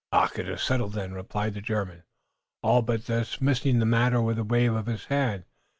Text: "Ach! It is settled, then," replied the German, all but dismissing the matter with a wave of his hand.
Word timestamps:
"Ach! 0.11 0.31
It 0.39 0.49
is 0.49 0.63
settled, 0.63 0.93
then," 0.93 1.13
replied 1.13 1.53
the 1.53 1.61
German, 1.61 2.01
all 2.63 2.81
but 2.81 3.05
dismissing 3.05 3.77
the 3.77 3.85
matter 3.85 4.19
with 4.19 4.39
a 4.39 4.43
wave 4.43 4.73
of 4.73 4.87
his 4.87 5.05
hand. 5.05 5.43